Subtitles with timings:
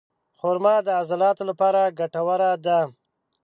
[0.39, 2.79] خرما د عضلاتو لپاره ګټوره ده.